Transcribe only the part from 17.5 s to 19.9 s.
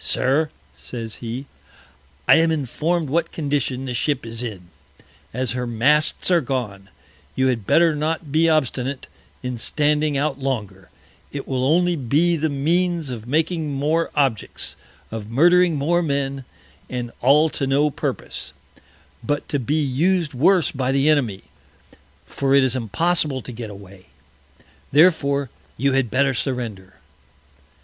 to no Purpose, but to be